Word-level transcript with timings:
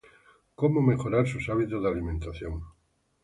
Cómo 0.55 0.81
mejorar 0.81 1.27
sus 1.27 1.47
hábitos 1.49 1.83
de 1.83 1.87
alimentación 1.89 2.63